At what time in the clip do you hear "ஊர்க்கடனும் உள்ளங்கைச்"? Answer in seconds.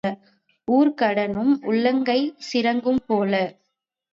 0.67-2.33